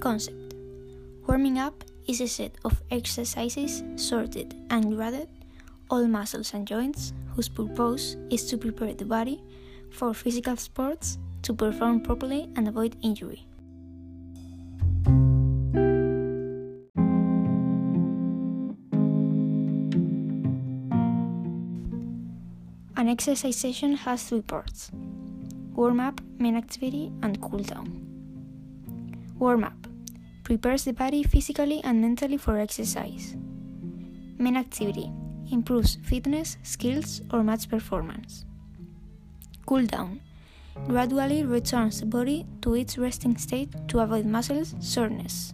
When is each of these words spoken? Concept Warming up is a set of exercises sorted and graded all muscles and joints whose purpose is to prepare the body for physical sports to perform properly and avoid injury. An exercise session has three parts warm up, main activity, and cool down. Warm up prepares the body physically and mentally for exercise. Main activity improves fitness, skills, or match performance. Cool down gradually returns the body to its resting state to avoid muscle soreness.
Concept 0.00 0.54
Warming 1.26 1.58
up 1.58 1.84
is 2.06 2.20
a 2.20 2.28
set 2.28 2.54
of 2.64 2.80
exercises 2.90 3.82
sorted 3.96 4.54
and 4.70 4.96
graded 4.96 5.28
all 5.90 6.06
muscles 6.06 6.54
and 6.54 6.66
joints 6.66 7.12
whose 7.34 7.48
purpose 7.48 8.16
is 8.30 8.46
to 8.46 8.56
prepare 8.56 8.94
the 8.94 9.04
body 9.04 9.42
for 9.90 10.14
physical 10.14 10.56
sports 10.56 11.18
to 11.42 11.52
perform 11.52 12.00
properly 12.00 12.48
and 12.56 12.68
avoid 12.68 12.96
injury. 13.02 13.44
An 22.96 23.08
exercise 23.08 23.56
session 23.56 23.96
has 23.96 24.22
three 24.22 24.42
parts 24.42 24.90
warm 25.74 26.00
up, 26.00 26.20
main 26.38 26.56
activity, 26.56 27.12
and 27.22 27.40
cool 27.40 27.60
down. 27.60 28.04
Warm 29.38 29.64
up 29.64 29.87
prepares 30.48 30.84
the 30.84 30.94
body 30.94 31.22
physically 31.22 31.82
and 31.84 32.00
mentally 32.00 32.38
for 32.38 32.56
exercise. 32.56 33.36
Main 34.38 34.56
activity 34.56 35.12
improves 35.52 35.98
fitness, 36.04 36.56
skills, 36.62 37.20
or 37.30 37.44
match 37.44 37.68
performance. 37.68 38.46
Cool 39.66 39.84
down 39.84 40.22
gradually 40.86 41.44
returns 41.44 42.00
the 42.00 42.06
body 42.06 42.46
to 42.62 42.72
its 42.72 42.96
resting 42.96 43.36
state 43.36 43.68
to 43.88 43.98
avoid 43.98 44.24
muscle 44.24 44.64
soreness. 44.80 45.52